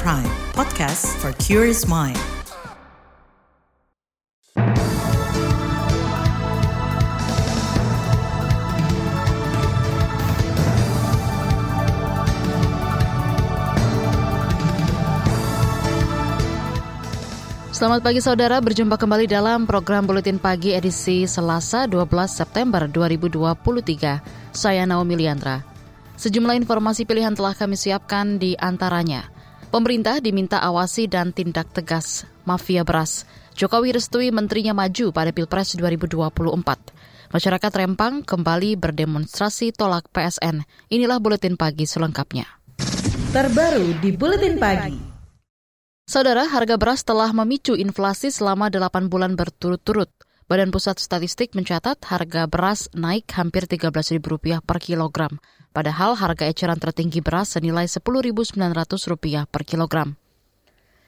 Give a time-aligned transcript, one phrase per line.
[0.00, 0.24] Prime,
[0.56, 2.16] podcast for curious mind.
[17.76, 24.56] Selamat pagi saudara, berjumpa kembali dalam program Buletin Pagi edisi Selasa 12 September 2023.
[24.56, 25.60] Saya Naomi Liandra.
[26.16, 29.31] Sejumlah informasi pilihan telah kami siapkan di antaranya.
[29.72, 33.24] Pemerintah diminta awasi dan tindak tegas mafia beras.
[33.56, 37.32] Jokowi restui menterinya maju pada Pilpres 2024.
[37.32, 40.68] Masyarakat Rempang kembali berdemonstrasi tolak PSN.
[40.92, 42.44] Inilah Buletin Pagi selengkapnya.
[43.32, 45.00] Terbaru di Buletin Pagi.
[46.04, 50.12] Saudara, harga beras telah memicu inflasi selama 8 bulan berturut-turut.
[50.52, 55.40] Badan Pusat Statistik mencatat harga beras naik hampir Rp13.000 per kilogram.
[55.72, 60.12] Padahal harga eceran tertinggi beras senilai Rp10.900 per kilogram.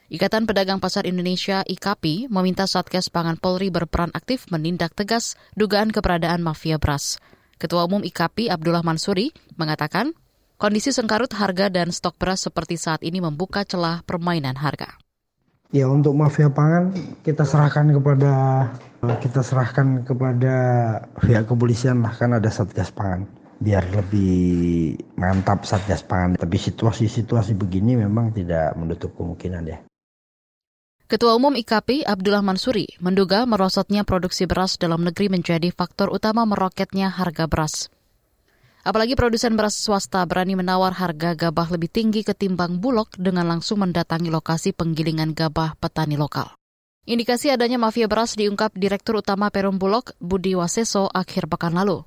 [0.08, 6.40] Ikatan Pedagang Pasar Indonesia IKAPI meminta Satgas Pangan Polri berperan aktif menindak tegas dugaan keberadaan
[6.40, 7.20] mafia beras.
[7.60, 9.28] Ketua Umum IKAPI Abdullah Mansuri
[9.60, 10.16] mengatakan
[10.56, 15.03] Kondisi sengkarut harga dan stok beras seperti saat ini membuka celah permainan harga.
[15.74, 16.94] Ya untuk mafia pangan
[17.26, 18.32] kita serahkan kepada
[19.02, 20.54] kita serahkan kepada
[21.18, 23.26] pihak kepolisian lah kan ada satgas pangan
[23.58, 26.36] biar lebih mantap satgas pangan.
[26.38, 29.78] Tapi situasi-situasi begini memang tidak menutup kemungkinan ya.
[31.04, 37.12] Ketua Umum IKP Abdullah Mansuri menduga merosotnya produksi beras dalam negeri menjadi faktor utama meroketnya
[37.12, 37.93] harga beras.
[38.84, 44.28] Apalagi produsen beras swasta berani menawar harga gabah lebih tinggi ketimbang bulog dengan langsung mendatangi
[44.28, 46.52] lokasi penggilingan gabah petani lokal.
[47.08, 52.04] Indikasi adanya mafia beras diungkap Direktur Utama Perum Bulog Budi Waseso akhir pekan lalu.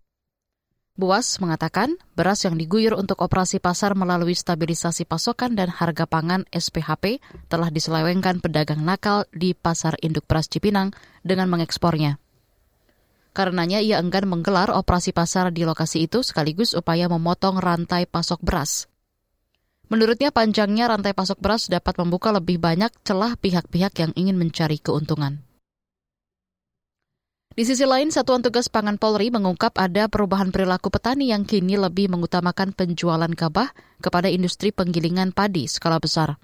[0.97, 7.21] Buas mengatakan beras yang diguyur untuk operasi pasar melalui stabilisasi pasokan dan harga pangan SPHP
[7.49, 12.17] telah diselewengkan pedagang nakal di Pasar Induk Beras Cipinang dengan mengekspornya.
[13.37, 18.89] Karenanya ia enggan menggelar operasi pasar di lokasi itu sekaligus upaya memotong rantai pasok beras.
[19.93, 25.45] Menurutnya panjangnya rantai pasok beras dapat membuka lebih banyak celah pihak-pihak yang ingin mencari keuntungan.
[27.53, 32.09] Di sisi lain, Satuan Tugas Pangan Polri mengungkap ada perubahan perilaku petani yang kini lebih
[32.09, 33.69] mengutamakan penjualan gabah
[34.01, 36.41] kepada industri penggilingan padi skala besar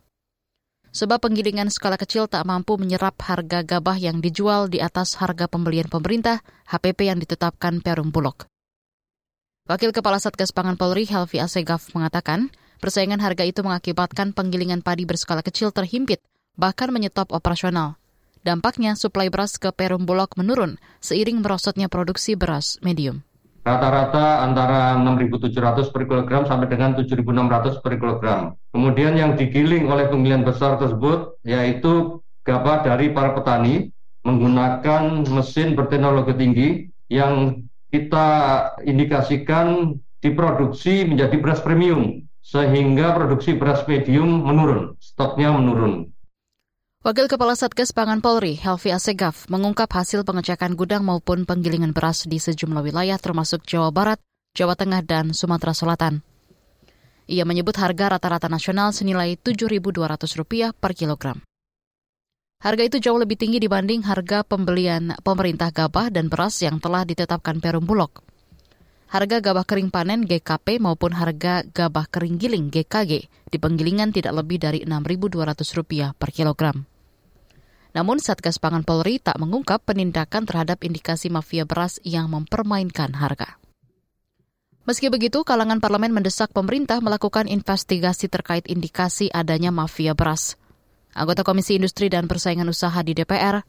[0.93, 5.89] sebab penggilingan skala kecil tak mampu menyerap harga gabah yang dijual di atas harga pembelian
[5.89, 8.45] pemerintah HPP yang ditetapkan Perum Bulog.
[9.65, 15.41] Wakil Kepala Satgas Pangan Polri Helvi Asegaf mengatakan, persaingan harga itu mengakibatkan penggilingan padi berskala
[15.41, 16.21] kecil terhimpit,
[16.53, 17.97] bahkan menyetop operasional.
[18.43, 23.23] Dampaknya, suplai beras ke Perum Bulog menurun seiring merosotnya produksi beras medium
[23.63, 28.59] rata-rata antara 6.700 per kilogram sampai dengan 7.600 per kilogram.
[28.73, 33.93] Kemudian yang digiling oleh penggilingan besar tersebut yaitu gabah dari para petani
[34.25, 36.69] menggunakan mesin berteknologi tinggi
[37.13, 37.61] yang
[37.93, 38.27] kita
[38.81, 46.09] indikasikan diproduksi menjadi beras premium sehingga produksi beras medium menurun, stoknya menurun.
[47.03, 52.39] Wakil Kepala Satgas Pangan Polri, Helvi Asegaf, mengungkap hasil pengecekan gudang maupun penggilingan beras di
[52.39, 54.23] sejumlah wilayah termasuk Jawa Barat,
[54.55, 56.23] Jawa Tengah, dan Sumatera Selatan.
[57.27, 61.39] Ia menyebut harga rata-rata nasional senilai Rp7.200 per kilogram.
[62.63, 67.59] Harga itu jauh lebih tinggi dibanding harga pembelian pemerintah gabah dan beras yang telah ditetapkan
[67.59, 68.23] Perum Bulog.
[69.11, 74.63] Harga gabah kering panen GKP maupun harga gabah kering giling GKG di penggilingan tidak lebih
[74.63, 76.87] dari Rp6.200 per kilogram.
[77.93, 83.62] Namun Satgas Pangan Polri tak mengungkap penindakan terhadap indikasi mafia beras yang mempermainkan harga.
[84.83, 90.59] Meski begitu, kalangan parlemen mendesak pemerintah melakukan investigasi terkait indikasi adanya mafia beras.
[91.15, 93.63] Anggota Komisi Industri dan Persaingan Usaha di DPR,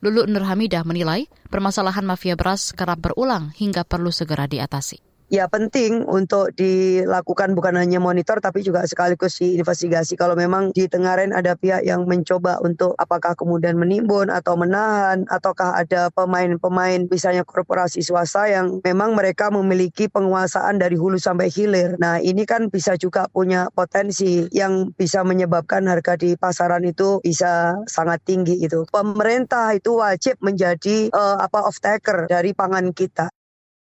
[0.00, 6.54] Lulu Nurhamidah menilai permasalahan mafia beras kerap berulang hingga perlu segera diatasi ya penting untuk
[6.54, 12.06] dilakukan bukan hanya monitor tapi juga sekaligus diinvestigasi kalau memang di Tengaren ada pihak yang
[12.06, 19.18] mencoba untuk apakah kemudian menimbun atau menahan ataukah ada pemain-pemain misalnya korporasi swasta yang memang
[19.18, 21.98] mereka memiliki penguasaan dari hulu sampai hilir.
[21.98, 27.74] Nah, ini kan bisa juga punya potensi yang bisa menyebabkan harga di pasaran itu bisa
[27.90, 28.86] sangat tinggi itu.
[28.86, 33.33] Pemerintah itu wajib menjadi uh, apa off taker dari pangan kita.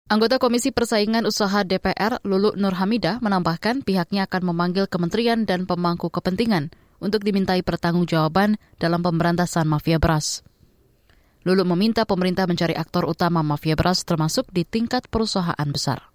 [0.04, 6.68] Anggota Komisi Persaingan Usaha DPR, Lulu Nurhamidah, menambahkan pihaknya akan memanggil kementerian dan pemangku kepentingan
[7.00, 10.44] untuk dimintai pertanggungjawaban dalam pemberantasan mafia beras.
[11.48, 16.12] Lulu meminta pemerintah mencari aktor utama mafia beras termasuk di tingkat perusahaan besar.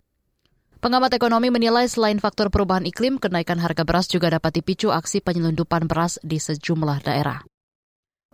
[0.85, 5.89] Pengamat ekonomi menilai selain faktor perubahan iklim, kenaikan harga beras juga dapat dipicu aksi penyelundupan
[5.89, 7.41] beras di sejumlah daerah.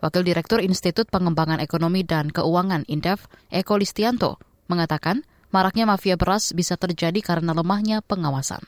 [0.04, 4.36] Wakil Direktur Institut Pengembangan Ekonomi dan Keuangan Indef, Eko Listianto,
[4.68, 8.62] mengatakan maraknya mafia beras bisa terjadi karena lemahnya pengawasan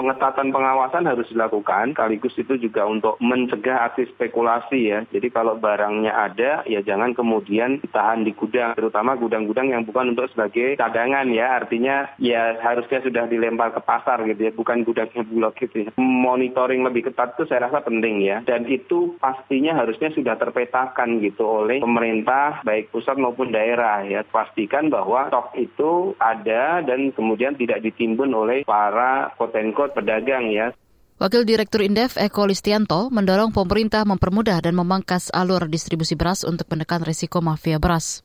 [0.00, 5.04] pengetatan pengawasan harus dilakukan, sekaligus itu juga untuk mencegah aksi spekulasi ya.
[5.12, 10.32] Jadi kalau barangnya ada, ya jangan kemudian ditahan di gudang, terutama gudang-gudang yang bukan untuk
[10.32, 11.60] sebagai cadangan ya.
[11.60, 15.90] Artinya ya harusnya sudah dilempar ke pasar gitu ya, bukan gudangnya bulog gitu ya.
[16.00, 18.40] Monitoring lebih ketat itu saya rasa penting ya.
[18.48, 24.24] Dan itu pastinya harusnya sudah terpetakan gitu oleh pemerintah, baik pusat maupun daerah ya.
[24.24, 29.58] Pastikan bahwa stok itu ada dan kemudian tidak ditimbun oleh para quote
[29.92, 30.72] pedagang ya.
[31.20, 37.04] Wakil Direktur Indef Eko Listianto mendorong pemerintah mempermudah dan memangkas alur distribusi beras untuk menekan
[37.04, 38.24] risiko mafia beras.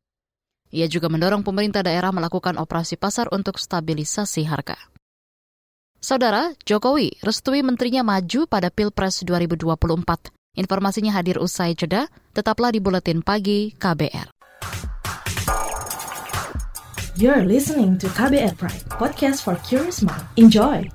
[0.72, 4.80] Ia juga mendorong pemerintah daerah melakukan operasi pasar untuk stabilisasi harga.
[6.00, 10.32] Saudara, Jokowi restui menterinya maju pada Pilpres 2024.
[10.56, 14.32] Informasinya hadir usai jeda, tetaplah di Buletin Pagi KBR.
[17.16, 20.24] You're listening to KBR Pride, podcast for curious mind.
[20.36, 20.88] Enjoy!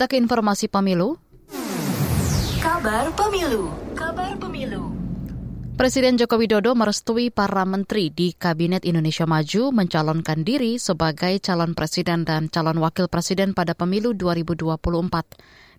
[0.00, 1.12] Kita ke informasi pemilu.
[2.56, 3.68] Kabar pemilu.
[3.92, 4.96] Kabar pemilu.
[5.76, 12.24] Presiden Joko Widodo merestui para menteri di Kabinet Indonesia Maju mencalonkan diri sebagai calon presiden
[12.24, 14.80] dan calon wakil presiden pada pemilu 2024.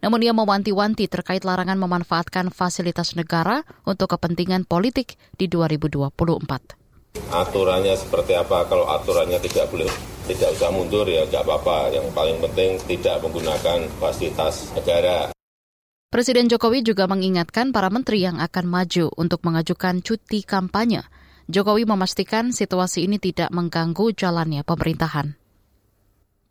[0.05, 6.80] Namun ia mewanti-wanti terkait larangan memanfaatkan fasilitas negara untuk kepentingan politik di 2024.
[7.31, 8.67] Aturannya seperti apa?
[8.67, 9.87] Kalau aturannya tidak boleh
[10.27, 11.91] tidak usah mundur ya nggak apa-apa.
[11.95, 15.31] Yang paling penting tidak menggunakan fasilitas negara.
[16.11, 21.07] Presiden Jokowi juga mengingatkan para menteri yang akan maju untuk mengajukan cuti kampanye.
[21.47, 25.39] Jokowi memastikan situasi ini tidak mengganggu jalannya pemerintahan.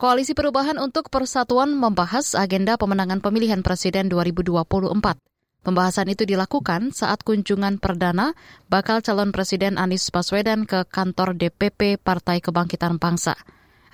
[0.00, 5.20] Koalisi Perubahan untuk Persatuan membahas agenda pemenangan pemilihan presiden 2024.
[5.60, 8.34] Pembahasan itu dilakukan saat kunjungan perdana
[8.66, 13.38] bakal calon presiden Anies Baswedan ke kantor DPP Partai Kebangkitan Bangsa.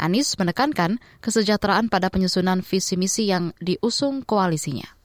[0.01, 4.96] Anies menekankan kesejahteraan pada penyusunan visi misi yang diusung koalisinya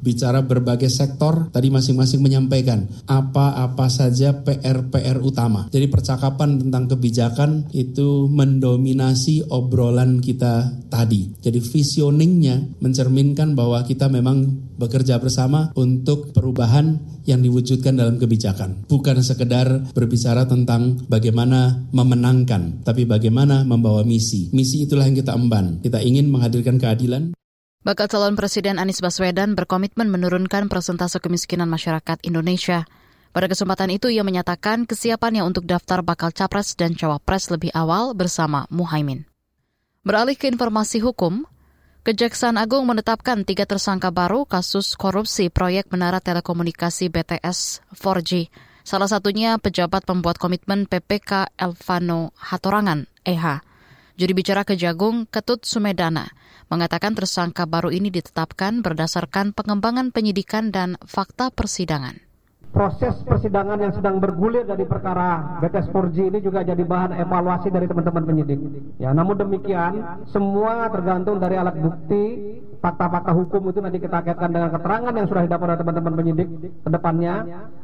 [0.00, 5.68] bicara berbagai sektor, tadi masing-masing menyampaikan apa-apa saja PR-PR utama.
[5.70, 11.32] Jadi percakapan tentang kebijakan itu mendominasi obrolan kita tadi.
[11.40, 16.96] Jadi visioningnya mencerminkan bahwa kita memang bekerja bersama untuk perubahan
[17.28, 18.88] yang diwujudkan dalam kebijakan.
[18.88, 24.48] Bukan sekedar berbicara tentang bagaimana memenangkan, tapi bagaimana membawa misi.
[24.56, 25.84] Misi itulah yang kita emban.
[25.84, 27.36] Kita ingin menghadirkan keadilan.
[27.80, 32.84] Bakal calon Presiden Anies Baswedan berkomitmen menurunkan persentase kemiskinan masyarakat Indonesia.
[33.32, 38.68] Pada kesempatan itu ia menyatakan kesiapannya untuk daftar bakal capres dan cawapres lebih awal bersama
[38.68, 39.24] Muhaimin.
[40.04, 41.48] Beralih ke informasi hukum,
[42.04, 48.52] Kejaksaan Agung menetapkan tiga tersangka baru kasus korupsi proyek menara telekomunikasi BTS 4G.
[48.84, 53.64] Salah satunya pejabat pembuat komitmen PPK Elvano Hatorangan, EH.
[54.20, 56.28] Juri bicara Kejagung Ketut Sumedana
[56.70, 62.30] mengatakan tersangka baru ini ditetapkan berdasarkan pengembangan penyidikan dan fakta persidangan
[62.70, 67.90] proses persidangan yang sedang bergulir dari perkara BTS 4G ini juga jadi bahan evaluasi dari
[67.90, 68.60] teman-teman penyidik.
[69.02, 72.24] Ya, namun demikian semua tergantung dari alat bukti,
[72.80, 76.48] fakta-fakta hukum itu nanti kita kaitkan dengan keterangan yang sudah didapat oleh teman-teman penyidik
[76.80, 77.34] ke depannya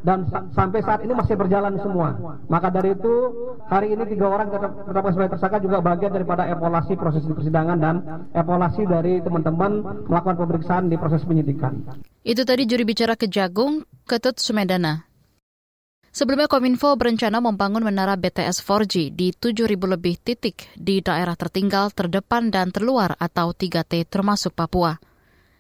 [0.03, 2.17] dan sa sampai saat ini masih berjalan semua.
[2.49, 3.15] Maka dari itu
[3.69, 7.97] hari ini tiga orang tetapkan sebagai tersangka juga bagian daripada evaluasi proses persidangan dan
[8.33, 11.85] evaluasi dari teman-teman melakukan pemeriksaan di proses penyidikan.
[12.26, 15.16] Itu tadi juri bicara Kejagung, Ketut Sumedana.
[16.17, 22.49] Sebelumnya Kominfo berencana membangun menara BTS 4G di 7.000 lebih titik di daerah tertinggal, terdepan,
[22.49, 24.97] dan terluar atau 3T termasuk Papua.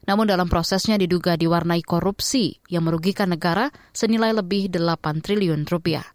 [0.08, 6.08] Namun dalam prosesnya diduga diwarnai korupsi yang merugikan negara senilai lebih 8 triliun rupiah.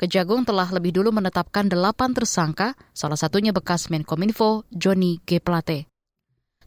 [0.00, 5.44] Kejagung telah lebih dulu menetapkan 8 tersangka, salah satunya bekas Menkominfo Joni G.
[5.44, 5.93] Plate.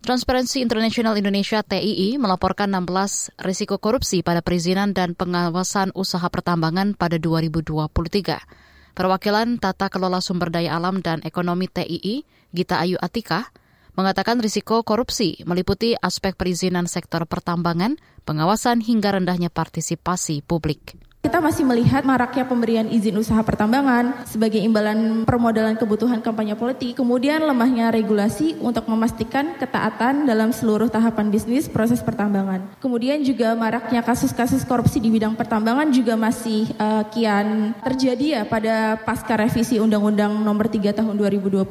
[0.06, 7.18] Transparency International Indonesia TII melaporkan 16 risiko korupsi pada perizinan dan pengawasan usaha pertambangan pada
[7.18, 8.94] 2023.
[8.94, 13.50] Perwakilan Tata Kelola Sumber Daya Alam dan Ekonomi TII, Gita Ayu Atika,
[13.98, 17.98] mengatakan risiko korupsi meliputi aspek perizinan sektor pertambangan,
[18.30, 21.07] pengawasan hingga rendahnya partisipasi publik.
[21.27, 27.43] Kita masih melihat maraknya pemberian izin usaha pertambangan sebagai imbalan permodalan kebutuhan kampanye politik, kemudian
[27.43, 32.79] lemahnya regulasi untuk memastikan ketaatan dalam seluruh tahapan bisnis proses pertambangan.
[32.79, 38.96] Kemudian juga maraknya kasus-kasus korupsi di bidang pertambangan juga masih uh, kian terjadi ya pada
[38.96, 41.67] pasca revisi Undang-Undang Nomor 3 Tahun 2020.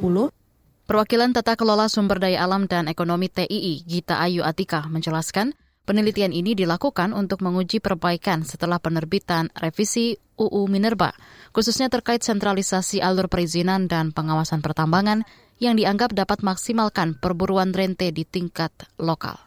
[0.85, 5.57] Perwakilan Tata Kelola Sumber Daya Alam dan Ekonomi TII, Gita Ayu Atika, menjelaskan
[5.87, 11.15] Penelitian ini dilakukan untuk menguji perbaikan setelah penerbitan revisi UU Minerba,
[11.55, 15.23] khususnya terkait sentralisasi alur perizinan dan pengawasan pertambangan
[15.63, 19.39] yang dianggap dapat maksimalkan perburuan rente di tingkat lokal.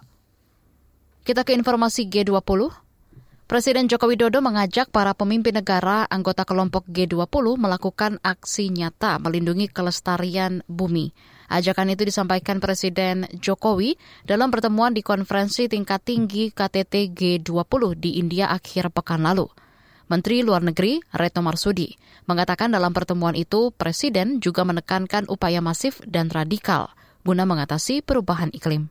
[1.28, 2.72] Kita ke informasi G20.
[3.44, 10.64] Presiden Joko Widodo mengajak para pemimpin negara anggota kelompok G20 melakukan aksi nyata melindungi kelestarian
[10.64, 11.12] bumi.
[11.50, 18.54] Ajakan itu disampaikan Presiden Jokowi dalam pertemuan di konferensi tingkat tinggi KTT G20 di India
[18.54, 19.50] akhir pekan lalu.
[20.06, 21.90] Menteri Luar Negeri Retno Marsudi
[22.30, 26.94] mengatakan dalam pertemuan itu Presiden juga menekankan upaya masif dan radikal
[27.26, 28.86] guna mengatasi perubahan iklim.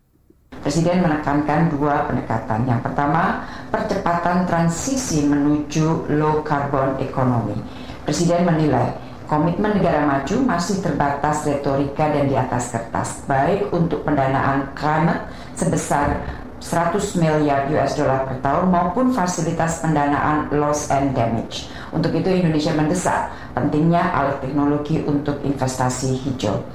[0.60, 2.68] Presiden menekankan dua pendekatan.
[2.68, 7.56] Yang pertama, percepatan transisi menuju low carbon economy.
[8.04, 14.74] Presiden menilai Komitmen negara maju masih terbatas retorika dan di atas kertas, baik untuk pendanaan
[14.74, 16.18] climate sebesar
[16.58, 21.70] 100 miliar US dollar per tahun maupun fasilitas pendanaan loss and damage.
[21.94, 26.66] Untuk itu Indonesia mendesak pentingnya alih teknologi untuk investasi hijau.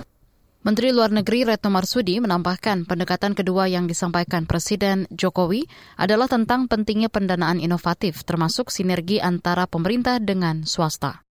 [0.62, 5.66] Menteri Luar Negeri Retno Marsudi menambahkan pendekatan kedua yang disampaikan Presiden Jokowi
[5.98, 11.23] adalah tentang pentingnya pendanaan inovatif termasuk sinergi antara pemerintah dengan swasta.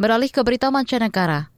[0.00, 1.52] Beralih ke berita mancanegara.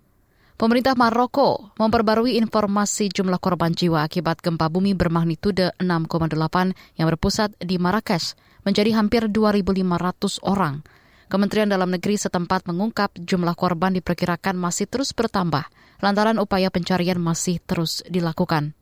[0.58, 7.78] Pemerintah Maroko memperbarui informasi jumlah korban jiwa akibat gempa bumi bermagnitudo 6,8 yang berpusat di
[7.78, 8.34] Marrakesh
[8.66, 10.82] menjadi hampir 2.500 orang.
[11.30, 15.62] Kementerian Dalam Negeri setempat mengungkap jumlah korban diperkirakan masih terus bertambah
[16.02, 18.74] lantaran upaya pencarian masih terus dilakukan.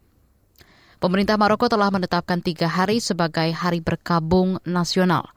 [1.05, 5.29] Pemerintah Maroko telah menetapkan tiga hari sebagai hari berkabung nasional.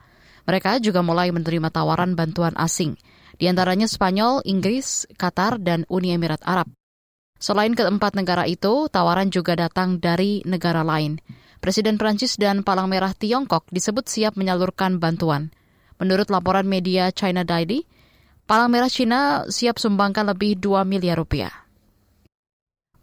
[0.47, 2.95] Mereka juga mulai menerima tawaran bantuan asing–
[3.37, 6.69] di antaranya Spanyol, Inggris, Qatar, dan Uni Emirat Arab.
[7.43, 11.19] Selain keempat negara itu, tawaran juga datang dari negara lain.
[11.59, 15.51] Presiden Prancis dan Palang Merah Tiongkok disebut siap menyalurkan bantuan.
[15.99, 17.83] Menurut laporan media China Daily,
[18.43, 21.51] Palang Merah China siap sumbangkan lebih 2 miliar rupiah.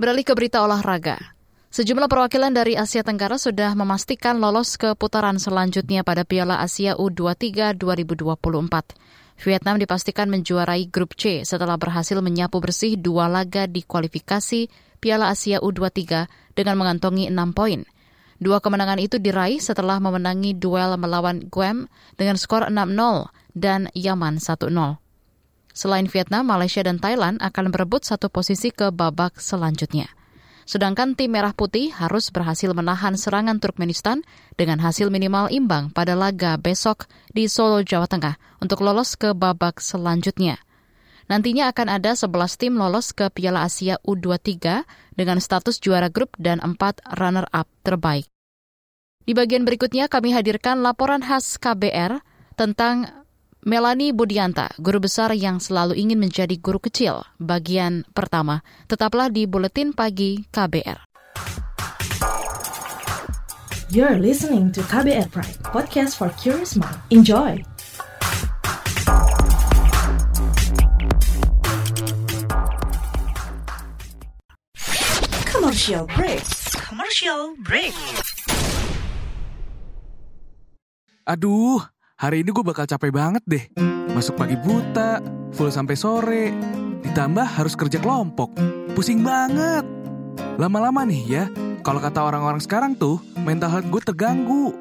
[0.01, 1.37] Beralih ke berita olahraga.
[1.71, 7.77] Sejumlah perwakilan dari Asia Tenggara sudah memastikan lolos ke putaran selanjutnya pada Piala Asia U23
[7.77, 9.20] 2024.
[9.41, 14.69] Vietnam dipastikan menjuarai grup C setelah berhasil menyapu bersih dua laga di kualifikasi
[15.01, 17.89] Piala Asia U23 dengan mengantongi 6 poin.
[18.37, 21.89] Dua kemenangan itu diraih setelah memenangi duel melawan Guam
[22.21, 25.01] dengan skor 6-0 dan Yaman 1-0.
[25.73, 30.13] Selain Vietnam, Malaysia dan Thailand akan berebut satu posisi ke babak selanjutnya.
[30.71, 34.23] Sedangkan tim Merah Putih harus berhasil menahan serangan Turkmenistan
[34.55, 39.83] dengan hasil minimal imbang pada laga besok di Solo, Jawa Tengah untuk lolos ke babak
[39.83, 40.62] selanjutnya.
[41.27, 44.87] Nantinya akan ada 11 tim lolos ke Piala Asia U23
[45.19, 48.31] dengan status juara grup dan 4 runner-up terbaik.
[49.27, 52.23] Di bagian berikutnya kami hadirkan laporan khas KBR
[52.55, 53.27] tentang
[53.61, 58.64] Melani Budianta, guru besar yang selalu ingin menjadi guru kecil, bagian pertama.
[58.88, 61.05] Tetaplah di Buletin Pagi KBR.
[63.93, 66.97] You're listening to KBR Pride, podcast for curious mind.
[67.12, 67.61] Enjoy!
[75.45, 76.40] Commercial break.
[76.88, 77.93] Commercial break.
[81.29, 81.85] Aduh,
[82.21, 83.65] Hari ini gue bakal capek banget deh.
[84.12, 85.25] Masuk pagi buta,
[85.57, 86.53] full sampai sore.
[87.00, 88.53] Ditambah harus kerja kelompok.
[88.93, 89.89] Pusing banget.
[90.61, 91.45] Lama-lama nih ya,
[91.81, 94.77] kalau kata orang-orang sekarang tuh, mental health gue terganggu.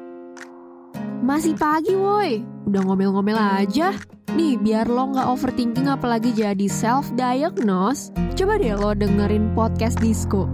[1.24, 3.96] Masih pagi woi, udah ngomel-ngomel aja.
[4.36, 10.44] Nih, biar lo nggak overthinking apalagi jadi self-diagnose, coba deh lo dengerin podcast Disco.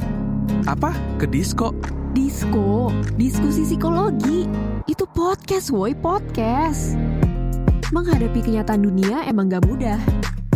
[0.70, 0.94] Apa?
[1.18, 1.74] Ke Disco?
[2.16, 2.88] Disco,
[3.20, 4.48] diskusi psikologi.
[4.88, 6.96] Itu podcast woi, podcast.
[7.92, 10.00] Menghadapi kenyataan dunia emang gak mudah.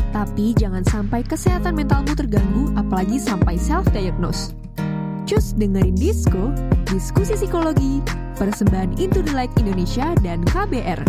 [0.08, 4.56] Tapi jangan sampai kesehatan mentalmu terganggu apalagi sampai self-diagnose.
[5.28, 6.48] Cus dengerin Disco,
[6.88, 8.00] diskusi psikologi,
[8.40, 11.04] persembahan Into the Light Indonesia dan KBR.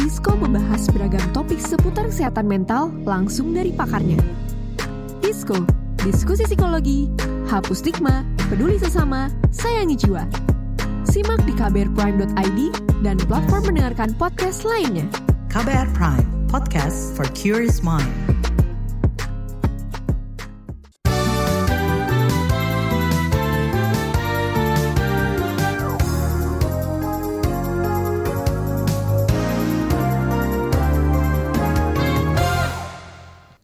[0.00, 4.24] Disco membahas beragam topik seputar kesehatan mental langsung dari pakarnya.
[5.20, 5.68] Disco,
[6.00, 7.12] diskusi psikologi,
[7.52, 10.28] hapus stigma, peduli sesama, sayangi jiwa.
[11.08, 12.60] Simak di kbrprime.id
[13.00, 15.08] dan platform mendengarkan podcast lainnya.
[15.48, 18.04] KBR Prime, podcast for curious mind.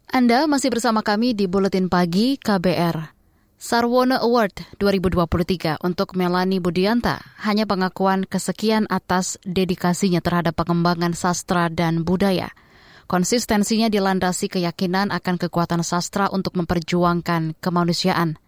[0.09, 3.18] Anda masih bersama kami di Buletin Pagi KBR.
[3.59, 12.07] Sarwono Award 2023 untuk Melani Budianta hanya pengakuan kesekian atas dedikasinya terhadap pengembangan sastra dan
[12.07, 12.55] budaya.
[13.11, 18.39] Konsistensinya dilandasi keyakinan akan kekuatan sastra untuk memperjuangkan kemanusiaan.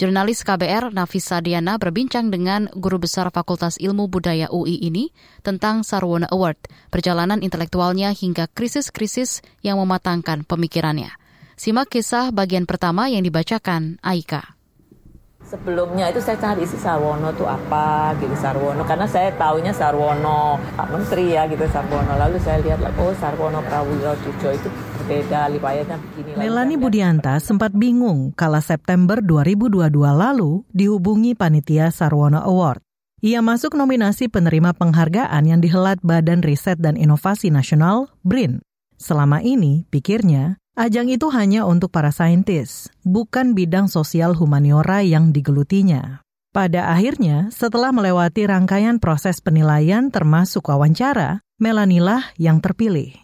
[0.00, 5.12] Jurnalis KBR Nafisa Diana berbincang dengan Guru Besar Fakultas Ilmu Budaya UI ini
[5.44, 11.12] tentang Sarwono Award, perjalanan intelektualnya hingga krisis-krisis yang mematangkan pemikirannya.
[11.54, 14.53] Simak kisah bagian pertama yang dibacakan Aika.
[15.44, 20.88] Sebelumnya itu saya cari isi Sarwono itu apa gitu Sarwono karena saya taunya Sarwono Pak
[20.88, 26.80] Menteri ya gitu Sarwono lalu saya lihat oh Sarwono Prawuyotijo itu berbeda lipayatnya begini Melani
[26.80, 32.80] Budianta sempat bingung kala September 2022 lalu dihubungi panitia Sarwono Award.
[33.24, 38.60] Ia masuk nominasi penerima penghargaan yang dihelat Badan Riset dan Inovasi Nasional BRIN.
[39.00, 46.26] Selama ini, pikirnya, Ajang itu hanya untuk para saintis, bukan bidang sosial humaniora yang digelutinya.
[46.50, 53.14] Pada akhirnya, setelah melewati rangkaian proses penilaian termasuk wawancara, Melanilah yang terpilih.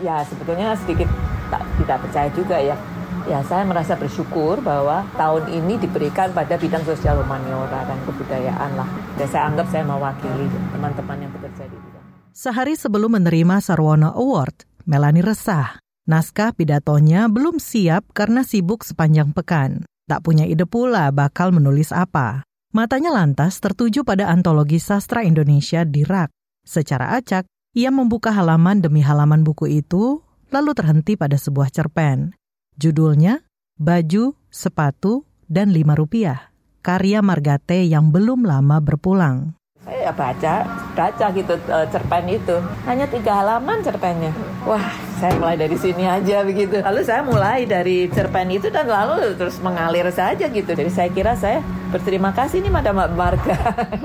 [0.00, 1.04] Ya, sebetulnya sedikit
[1.52, 2.80] tak, tidak percaya juga ya.
[3.28, 8.88] Ya, saya merasa bersyukur bahwa tahun ini diberikan pada bidang sosial humaniora dan kebudayaan lah.
[9.20, 12.04] Dan saya anggap saya mewakili teman-teman yang bekerja di bidang.
[12.32, 15.76] Sehari sebelum menerima Sarwono Award, Melani resah
[16.10, 19.86] Naskah pidatonya belum siap karena sibuk sepanjang pekan.
[20.10, 22.42] Tak punya ide pula bakal menulis apa.
[22.74, 26.34] Matanya lantas tertuju pada antologi sastra Indonesia di rak.
[26.66, 27.46] Secara acak,
[27.78, 30.18] ia membuka halaman demi halaman buku itu,
[30.50, 32.34] lalu terhenti pada sebuah cerpen.
[32.74, 33.46] Judulnya,
[33.78, 36.50] Baju, Sepatu, dan Lima Rupiah.
[36.82, 39.54] Karya Margate yang belum lama berpulang.
[39.80, 40.54] Saya baca,
[40.92, 42.56] baca gitu uh, cerpen itu.
[42.84, 44.28] Hanya tiga halaman cerpennya.
[44.68, 46.84] Wah, saya mulai dari sini aja begitu.
[46.84, 50.68] Lalu saya mulai dari cerpen itu dan lalu terus mengalir saja gitu.
[50.68, 53.56] Jadi saya kira saya berterima kasih nih Madam Marga.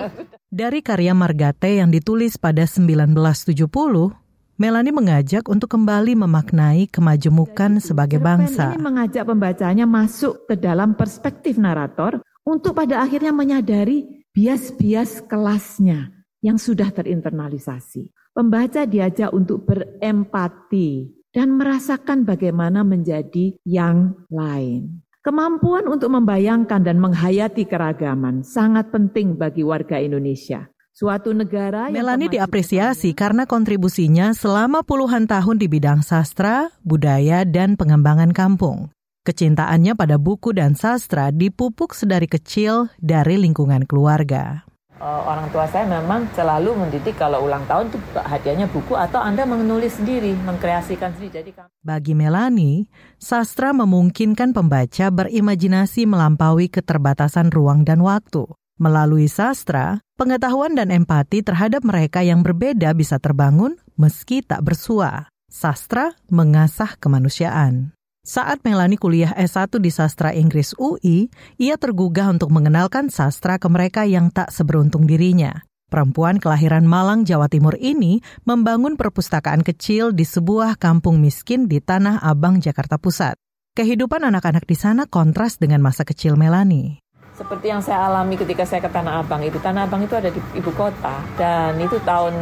[0.64, 4.16] dari karya Margate yang ditulis pada 1970,
[4.56, 8.72] Melani mengajak untuk kembali memaknai kemajemukan sebagai bangsa.
[8.72, 16.12] Ini mengajak pembacanya masuk ke dalam perspektif narator untuk pada akhirnya menyadari bias-bias kelasnya
[16.44, 18.12] yang sudah terinternalisasi.
[18.36, 25.00] Pembaca diajak untuk berempati dan merasakan bagaimana menjadi yang lain.
[25.24, 30.70] Kemampuan untuk membayangkan dan menghayati keragaman sangat penting bagi warga Indonesia.
[30.96, 37.76] Suatu negara yang Melani diapresiasi karena kontribusinya selama puluhan tahun di bidang sastra, budaya, dan
[37.76, 38.95] pengembangan kampung.
[39.26, 44.62] Kecintaannya pada buku dan sastra dipupuk sedari kecil dari lingkungan keluarga.
[45.02, 49.50] Uh, orang tua saya memang selalu mendidik kalau ulang tahun itu hadiahnya buku atau Anda
[49.50, 51.42] menulis sendiri, mengkreasikan sendiri.
[51.42, 51.50] Jadi
[51.82, 52.86] Bagi Melani,
[53.18, 58.46] sastra memungkinkan pembaca berimajinasi melampaui keterbatasan ruang dan waktu.
[58.78, 65.34] Melalui sastra, pengetahuan dan empati terhadap mereka yang berbeda bisa terbangun meski tak bersua.
[65.50, 67.95] Sastra mengasah kemanusiaan.
[68.26, 71.30] Saat Melani kuliah S1 di sastra Inggris UI,
[71.62, 75.62] ia tergugah untuk mengenalkan sastra ke mereka yang tak seberuntung dirinya.
[75.94, 82.18] Perempuan kelahiran Malang, Jawa Timur ini membangun perpustakaan kecil di sebuah kampung miskin di Tanah
[82.26, 83.38] Abang, Jakarta Pusat.
[83.78, 87.05] Kehidupan anak-anak di sana kontras dengan masa kecil Melani
[87.36, 89.60] seperti yang saya alami ketika saya ke Tanah Abang itu.
[89.60, 92.34] Tanah Abang itu ada di ibu kota dan itu tahun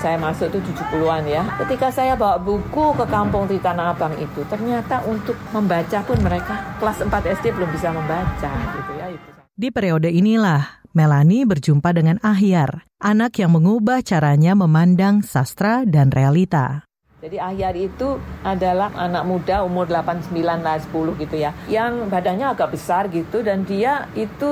[0.00, 1.44] saya masuk itu 70-an ya.
[1.60, 6.80] Ketika saya bawa buku ke kampung di Tanah Abang itu, ternyata untuk membaca pun mereka
[6.80, 9.28] kelas 4 SD belum bisa membaca gitu ya itu.
[9.58, 16.87] Di periode inilah Melani berjumpa dengan Ahyar, anak yang mengubah caranya memandang sastra dan realita.
[17.18, 18.14] Jadi Ahyar itu
[18.46, 21.50] adalah anak muda umur 8, 9, 10 gitu ya.
[21.66, 24.46] Yang badannya agak besar gitu dan dia itu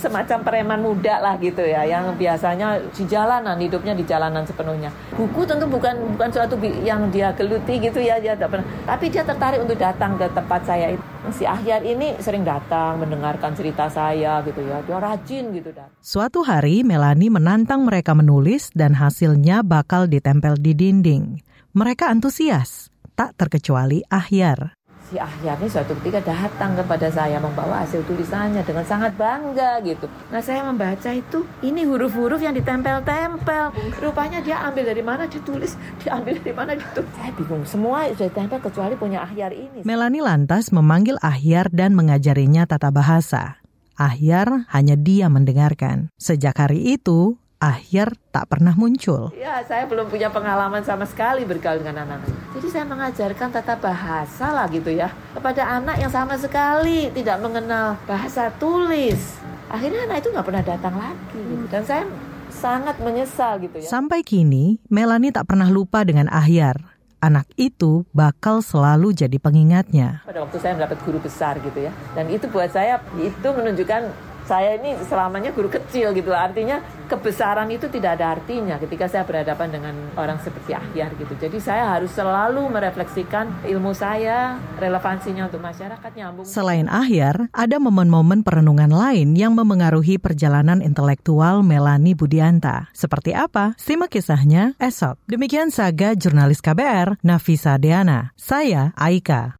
[0.00, 1.84] semacam preman muda lah gitu ya.
[1.84, 4.88] Yang biasanya di jalanan, hidupnya di jalanan sepenuhnya.
[5.12, 8.16] Buku tentu bukan bukan suatu yang dia geluti gitu ya.
[8.16, 8.64] Dia pernah.
[8.88, 11.04] Tapi dia tertarik untuk datang ke tempat saya itu.
[11.36, 14.80] Si Ahyar ini sering datang mendengarkan cerita saya gitu ya.
[14.88, 15.68] Dia rajin gitu.
[15.68, 15.92] Dan.
[16.00, 21.49] Suatu hari Melani menantang mereka menulis dan hasilnya bakal ditempel di dinding.
[21.70, 24.74] Mereka antusias, tak terkecuali Ahyar.
[25.06, 30.10] si Ahyar ini suatu ketika datang kepada saya membawa hasil tulisannya dengan sangat bangga gitu.
[30.34, 33.70] Nah saya membaca itu ini huruf-huruf yang ditempel-tempel.
[34.02, 37.06] Rupanya dia ambil dari mana ditulis, diambil dari mana gitu.
[37.14, 37.62] Saya bingung.
[37.62, 39.86] Semua sudah ditempel kecuali punya Ahyar ini.
[39.86, 43.62] Melani lantas memanggil Ahyar dan mengajarinya tata bahasa.
[43.94, 46.10] Ahyar hanya dia mendengarkan.
[46.18, 49.36] Sejak hari itu, Ahyar tak pernah muncul.
[49.36, 52.56] Ya, saya belum punya pengalaman sama sekali bergaul dengan anak-anak.
[52.56, 58.00] Jadi saya mengajarkan tata bahasa lah gitu ya kepada anak yang sama sekali tidak mengenal
[58.08, 59.36] bahasa tulis.
[59.68, 61.36] Akhirnya anak itu nggak pernah datang lagi.
[61.36, 61.68] Gitu.
[61.68, 62.08] Dan saya
[62.48, 63.88] sangat menyesal gitu ya.
[63.92, 66.80] Sampai kini, Melani tak pernah lupa dengan Ahyar.
[67.20, 70.24] Anak itu bakal selalu jadi pengingatnya.
[70.24, 71.92] Pada waktu saya mendapat guru besar gitu ya.
[72.16, 76.34] Dan itu buat saya itu menunjukkan saya ini selamanya guru kecil gitu.
[76.34, 81.38] Artinya kebesaran itu tidak ada artinya ketika saya berhadapan dengan orang seperti Ahyar gitu.
[81.38, 86.42] Jadi saya harus selalu merefleksikan ilmu saya relevansinya untuk masyarakat nyambung.
[86.50, 92.90] Selain Ahyar ada momen-momen perenungan lain yang memengaruhi perjalanan intelektual Melani Budianta.
[92.90, 93.78] Seperti apa?
[93.78, 95.22] Simak kisahnya esok.
[95.30, 98.34] Demikian saga jurnalis KBR Nafisa Deana.
[98.34, 99.59] Saya Aika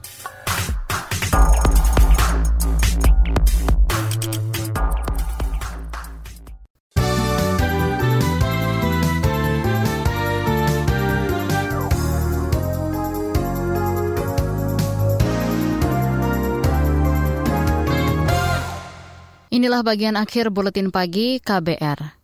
[19.61, 22.17] Inilah bagian akhir buletin pagi KBR.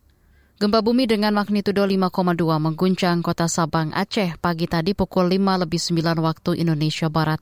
[0.58, 6.18] Gempa bumi dengan magnitudo 5,2 mengguncang kota Sabang, Aceh pagi tadi pukul 5 lebih 9
[6.18, 7.38] waktu Indonesia Barat.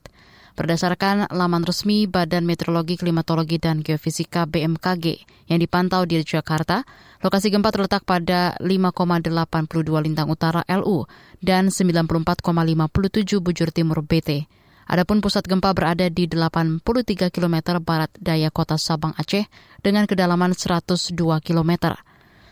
[0.52, 6.84] Berdasarkan laman resmi Badan Meteorologi, Klimatologi, dan Geofisika BMKG yang dipantau di Jakarta,
[7.24, 9.32] lokasi gempa terletak pada 5,82
[10.04, 11.08] lintang utara LU
[11.40, 12.44] dan 94,57
[13.40, 14.44] bujur timur BT.
[14.86, 19.50] Adapun pusat gempa berada di 83 km barat daya kota Sabang Aceh
[19.82, 21.10] dengan kedalaman 102
[21.42, 21.98] km.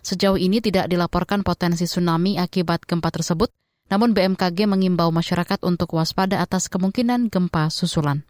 [0.03, 3.55] Sejauh ini tidak dilaporkan potensi tsunami akibat gempa tersebut,
[3.87, 8.27] namun BMKG mengimbau masyarakat untuk waspada atas kemungkinan gempa susulan.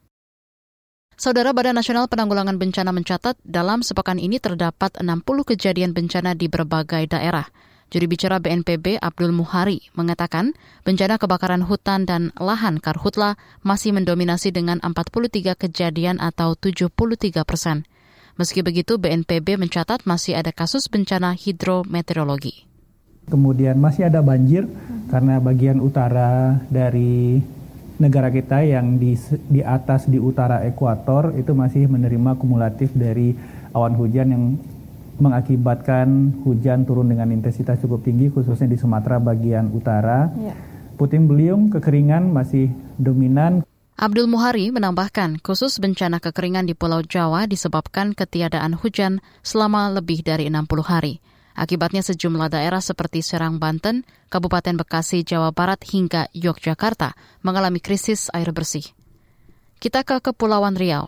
[1.16, 7.06] Saudara Badan Nasional Penanggulangan Bencana mencatat dalam sepekan ini terdapat 60 kejadian bencana di berbagai
[7.06, 7.46] daerah.
[7.94, 14.82] Juri bicara BNPB Abdul Muhari mengatakan bencana kebakaran hutan dan lahan karhutla masih mendominasi dengan
[14.82, 16.90] 43 kejadian atau 73
[17.46, 17.86] persen.
[18.34, 22.66] Meski begitu, BNPB mencatat masih ada kasus bencana hidrometeorologi.
[23.30, 24.66] Kemudian masih ada banjir
[25.06, 27.38] karena bagian utara dari
[28.02, 29.14] negara kita yang di,
[29.46, 33.38] di atas di utara ekuator itu masih menerima kumulatif dari
[33.70, 34.44] awan hujan yang
[35.18, 40.30] mengakibatkan hujan turun dengan intensitas cukup tinggi khususnya di Sumatera bagian utara.
[40.38, 40.54] Ya.
[40.94, 43.66] Puting beliung kekeringan masih dominan.
[43.94, 50.50] Abdul Muhari menambahkan, khusus bencana kekeringan di Pulau Jawa disebabkan ketiadaan hujan selama lebih dari
[50.50, 51.22] 60 hari.
[51.54, 57.14] Akibatnya sejumlah daerah seperti Serang, Banten, Kabupaten Bekasi, Jawa Barat hingga Yogyakarta
[57.46, 58.82] mengalami krisis air bersih.
[59.78, 61.06] Kita ke Kepulauan Riau.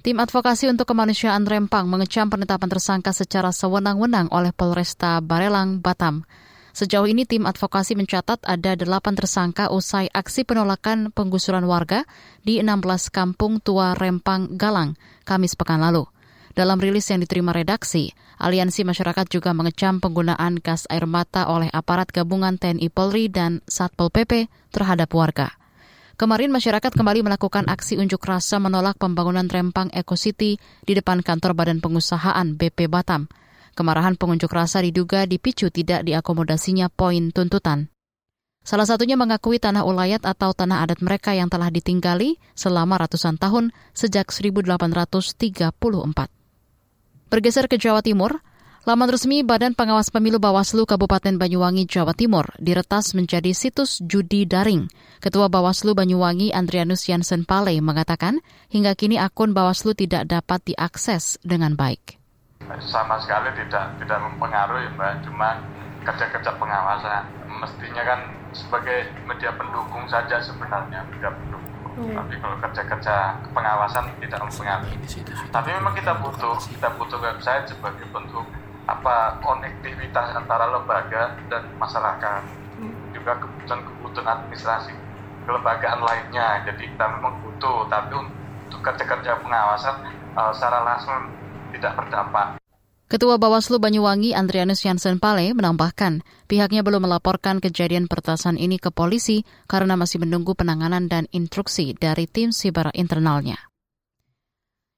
[0.00, 6.24] Tim Advokasi untuk Kemanusiaan Rempang mengecam penetapan tersangka secara sewenang-wenang oleh Polresta Barelang, Batam.
[6.72, 12.08] Sejauh ini tim advokasi mencatat ada delapan tersangka usai aksi penolakan penggusuran warga
[12.40, 14.96] di 16 kampung tua Rempang, Galang,
[15.28, 16.08] Kamis pekan lalu.
[16.56, 22.08] Dalam rilis yang diterima redaksi, Aliansi Masyarakat juga mengecam penggunaan gas air mata oleh aparat
[22.08, 25.59] gabungan TNI Polri dan Satpol PP terhadap warga.
[26.20, 31.56] Kemarin masyarakat kembali melakukan aksi unjuk rasa menolak pembangunan Rempang Eco City di depan kantor
[31.56, 33.24] Badan Pengusahaan BP Batam.
[33.72, 37.88] Kemarahan pengunjuk rasa diduga dipicu tidak diakomodasinya poin tuntutan.
[38.60, 43.72] Salah satunya mengakui tanah ulayat atau tanah adat mereka yang telah ditinggali selama ratusan tahun
[43.96, 45.72] sejak 1834.
[47.32, 48.44] Bergeser ke Jawa Timur,
[48.88, 54.88] Laman resmi Badan Pengawas Pemilu Bawaslu Kabupaten Banyuwangi, Jawa Timur diretas menjadi situs judi daring.
[55.20, 58.40] Ketua Bawaslu Banyuwangi Andrianus Jansen Pale mengatakan
[58.72, 62.16] hingga kini akun Bawaslu tidak dapat diakses dengan baik.
[62.88, 65.60] Sama sekali tidak tidak mempengaruhi Mbak, cuma
[66.00, 67.28] kerja-kerja pengawasan.
[67.60, 68.20] Mestinya kan
[68.56, 71.68] sebagai media pendukung saja sebenarnya, media pendukung.
[72.00, 72.16] Hmm.
[72.16, 74.96] Tapi kalau kerja-kerja pengawasan tidak mempengaruhi.
[75.52, 78.48] Tapi memang kita butuh, kita butuh website sebagai bentuk
[78.90, 82.42] apa konektivitas antara lembaga dan masyarakat
[82.82, 83.14] hmm.
[83.14, 84.92] juga kebutuhan kebutuhan administrasi
[85.46, 88.18] kelembagaan lainnya jadi kita memang butuh tapi
[88.80, 89.96] kerja-kerja pengawasan
[90.34, 91.28] uh, secara langsung
[91.74, 92.58] tidak berdampak.
[93.10, 99.42] Ketua Bawaslu Banyuwangi Andrianus Jansen Pale menambahkan pihaknya belum melaporkan kejadian pertasan ini ke polisi
[99.66, 103.69] karena masih menunggu penanganan dan instruksi dari tim siber internalnya.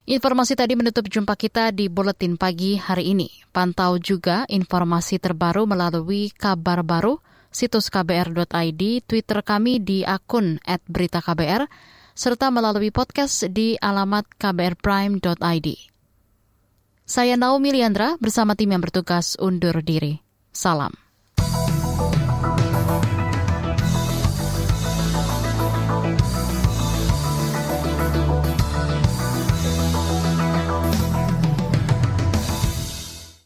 [0.02, 3.30] Informasi tadi menutup jumpa kita di Buletin Pagi hari ini.
[3.54, 7.22] Pantau juga informasi terbaru melalui kabar baru,
[7.54, 11.70] situs kbr.id, Twitter kami di akun @beritaKBR,
[12.18, 15.68] serta melalui podcast di alamat kbrprime.id.
[17.06, 20.18] Saya Naomi Liandra bersama tim yang bertugas undur diri.
[20.50, 21.01] Salam.